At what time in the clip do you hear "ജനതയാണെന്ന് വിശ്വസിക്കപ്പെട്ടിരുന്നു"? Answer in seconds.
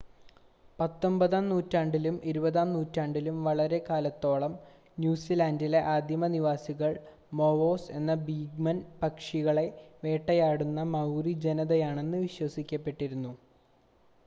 11.45-13.33